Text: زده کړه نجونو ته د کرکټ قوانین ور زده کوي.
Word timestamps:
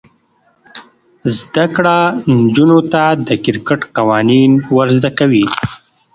زده 1.37 1.65
کړه 1.75 1.97
نجونو 2.41 2.79
ته 2.91 3.03
د 3.27 3.29
کرکټ 3.43 3.81
قوانین 3.95 4.51
ور 4.75 4.87
زده 4.97 5.11
کوي. 5.19 5.45